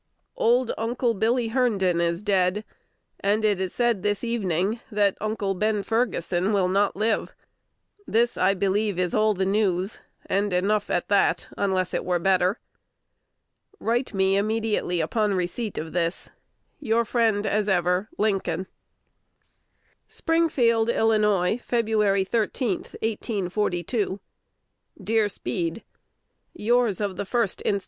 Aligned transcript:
Old 0.35 0.71
Uncle 0.79 1.13
Billy 1.13 1.49
Herndon 1.49 2.01
is 2.01 2.23
dead, 2.23 2.65
and 3.19 3.45
it 3.45 3.59
is 3.59 3.71
said 3.71 4.01
this 4.01 4.23
evening 4.23 4.79
that 4.91 5.15
Uncle 5.21 5.53
Ben 5.53 5.83
Ferguson 5.83 6.53
will 6.53 6.67
not 6.67 6.95
live. 6.95 7.35
This, 8.07 8.35
I 8.35 8.55
believe, 8.55 8.97
is 8.97 9.13
all 9.13 9.35
the 9.35 9.45
news, 9.45 9.99
and 10.25 10.53
enough 10.53 10.89
at 10.89 11.07
that, 11.09 11.47
unless 11.55 11.93
it 11.93 12.03
were 12.03 12.17
better. 12.17 12.59
Write 13.79 14.11
me 14.11 14.37
immediately 14.37 15.03
on 15.03 15.29
the 15.29 15.35
receipt 15.35 15.77
of 15.77 15.93
this. 15.93 16.31
Your 16.79 17.05
friend 17.05 17.45
as 17.45 17.69
ever, 17.69 18.09
Lincoln. 18.17 18.65
Springfield, 20.07 20.89
Ill., 20.89 21.09
Feb. 21.09 22.27
13, 22.27 22.69
1842. 22.77 24.19
Dear 24.99 25.29
Speed, 25.29 25.83
Yours 26.55 26.99
of 26.99 27.17
the 27.17 27.23
1st 27.23 27.61
inst. 27.65 27.79